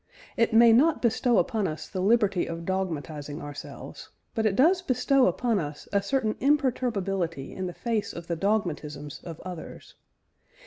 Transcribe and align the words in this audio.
It 0.35 0.51
may 0.51 0.73
not 0.73 0.99
bestow 0.99 1.37
upon 1.37 1.67
us 1.67 1.87
the 1.87 1.99
liberty 2.01 2.47
of 2.47 2.65
dogmatising 2.65 3.39
ourselves, 3.39 4.09
but 4.33 4.47
it 4.47 4.55
does 4.55 4.81
bestow 4.81 5.27
upon 5.27 5.59
us 5.59 5.87
a 5.93 6.01
certain 6.01 6.35
imperturbability 6.39 7.53
in 7.53 7.67
the 7.67 7.73
face 7.75 8.11
of 8.11 8.25
the 8.25 8.35
dogmatisms 8.35 9.21
of 9.23 9.39
others. 9.41 9.93